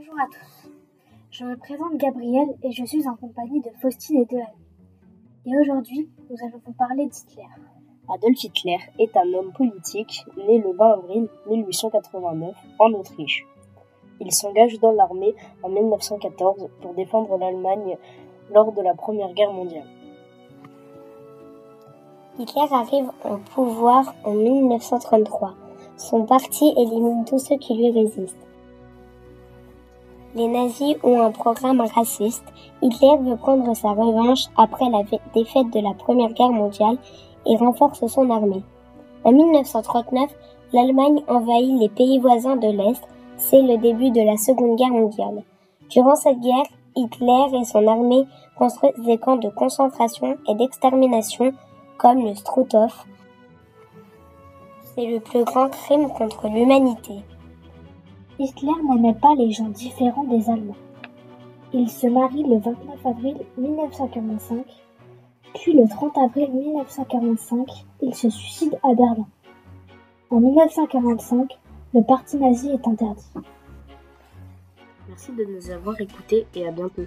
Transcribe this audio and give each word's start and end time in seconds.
Bonjour 0.00 0.18
à 0.18 0.26
tous. 0.28 0.70
Je 1.30 1.44
me 1.44 1.56
présente 1.58 1.96
Gabrielle 1.96 2.56
et 2.62 2.72
je 2.72 2.86
suis 2.86 3.06
en 3.06 3.16
compagnie 3.16 3.60
de 3.60 3.68
Faustine 3.82 4.22
et 4.22 4.24
de 4.24 4.38
Anne. 4.38 4.46
Et 5.44 5.50
aujourd'hui, 5.60 6.08
nous 6.30 6.36
allons 6.42 6.62
vous 6.64 6.72
parler 6.72 7.06
d'Hitler. 7.06 7.44
Adolf 8.08 8.42
Hitler 8.42 8.78
est 8.98 9.14
un 9.14 9.30
homme 9.34 9.52
politique 9.52 10.24
né 10.48 10.58
le 10.58 10.72
20 10.72 10.90
avril 10.90 11.28
1889 11.50 12.56
en 12.78 12.92
Autriche. 12.92 13.44
Il 14.20 14.32
s'engage 14.32 14.80
dans 14.80 14.92
l'armée 14.92 15.34
en 15.62 15.68
1914 15.68 16.70
pour 16.80 16.94
défendre 16.94 17.36
l'Allemagne 17.36 17.98
lors 18.54 18.72
de 18.72 18.80
la 18.80 18.94
Première 18.94 19.34
Guerre 19.34 19.52
mondiale. 19.52 19.88
Hitler 22.38 22.68
arrive 22.70 23.10
au 23.28 23.36
pouvoir 23.54 24.14
en 24.24 24.32
1933. 24.32 25.56
Son 25.98 26.24
parti 26.24 26.72
élimine 26.78 27.26
tous 27.26 27.38
ceux 27.38 27.58
qui 27.58 27.74
lui 27.74 27.90
résistent. 27.90 28.46
Les 30.36 30.46
nazis 30.46 30.96
ont 31.02 31.20
un 31.20 31.32
programme 31.32 31.80
raciste. 31.80 32.44
Hitler 32.82 33.16
veut 33.20 33.36
prendre 33.36 33.74
sa 33.74 33.90
revanche 33.90 34.44
après 34.56 34.88
la 34.88 35.02
défaite 35.34 35.70
de 35.70 35.80
la 35.80 35.92
Première 35.94 36.32
Guerre 36.32 36.52
mondiale 36.52 36.98
et 37.46 37.56
renforce 37.56 38.06
son 38.06 38.30
armée. 38.30 38.62
En 39.24 39.32
1939, 39.32 40.30
l'Allemagne 40.72 41.22
envahit 41.26 41.80
les 41.80 41.88
pays 41.88 42.20
voisins 42.20 42.56
de 42.56 42.68
l'Est. 42.68 43.02
C'est 43.38 43.62
le 43.62 43.76
début 43.78 44.10
de 44.10 44.20
la 44.20 44.36
Seconde 44.36 44.76
Guerre 44.76 44.92
mondiale. 44.92 45.42
Durant 45.90 46.14
cette 46.14 46.40
guerre, 46.40 46.66
Hitler 46.94 47.58
et 47.60 47.64
son 47.64 47.86
armée 47.88 48.24
construisent 48.56 49.04
des 49.04 49.18
camps 49.18 49.36
de 49.36 49.48
concentration 49.48 50.36
et 50.48 50.54
d'extermination 50.54 51.52
comme 51.98 52.24
le 52.24 52.34
Struthof. 52.34 53.04
C'est 54.94 55.06
le 55.06 55.18
plus 55.18 55.44
grand 55.44 55.68
crime 55.70 56.08
contre 56.08 56.48
l'humanité. 56.48 57.14
Hitler 58.42 58.72
n'aimait 58.88 59.18
pas 59.20 59.34
les 59.34 59.50
gens 59.50 59.68
différents 59.68 60.24
des 60.24 60.48
Allemands. 60.48 60.74
Il 61.74 61.90
se 61.90 62.06
marie 62.06 62.42
le 62.42 62.58
29 62.58 63.04
avril 63.04 63.36
1945, 63.58 64.64
puis 65.56 65.74
le 65.74 65.86
30 65.86 66.16
avril 66.16 66.50
1945, 66.50 67.68
il 68.00 68.14
se 68.14 68.30
suicide 68.30 68.78
à 68.82 68.94
Berlin. 68.94 69.26
En 70.30 70.40
1945, 70.40 71.58
le 71.92 72.02
parti 72.02 72.38
nazi 72.38 72.70
est 72.70 72.88
interdit. 72.88 73.28
Merci 75.06 75.32
de 75.32 75.44
nous 75.44 75.70
avoir 75.70 76.00
écoutés 76.00 76.46
et 76.54 76.66
à 76.66 76.70
bientôt. 76.70 77.04